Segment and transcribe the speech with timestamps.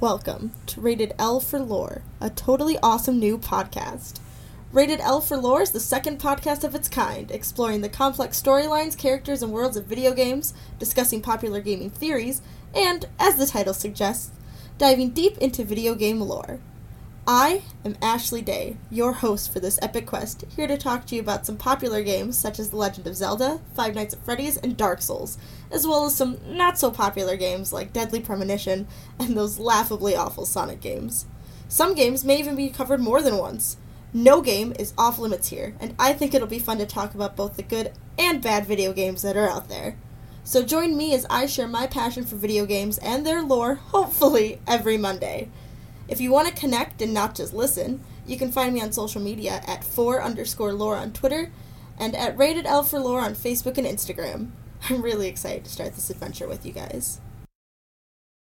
[0.00, 4.20] Welcome to Rated L for Lore, a totally awesome new podcast.
[4.72, 8.98] Rated L for Lore is the second podcast of its kind, exploring the complex storylines,
[8.98, 12.42] characters, and worlds of video games, discussing popular gaming theories,
[12.74, 14.32] and, as the title suggests,
[14.78, 16.60] diving deep into video game lore.
[17.26, 21.20] I am Ashley Day, your host for this epic quest, here to talk to you
[21.20, 24.76] about some popular games such as The Legend of Zelda, Five Nights at Freddy's, and
[24.76, 25.38] Dark Souls,
[25.70, 28.88] as well as some not so popular games like Deadly Premonition
[29.20, 31.26] and those laughably awful Sonic games.
[31.68, 33.76] Some games may even be covered more than once.
[34.12, 37.36] No game is off limits here, and I think it'll be fun to talk about
[37.36, 39.96] both the good and bad video games that are out there.
[40.42, 44.60] So join me as I share my passion for video games and their lore, hopefully,
[44.66, 45.50] every Monday.
[46.08, 49.20] If you want to connect and not just listen, you can find me on social
[49.20, 51.50] media at 4 underscore lore on Twitter
[51.98, 54.50] and at rated L for lore on Facebook and Instagram.
[54.88, 57.20] I'm really excited to start this adventure with you guys.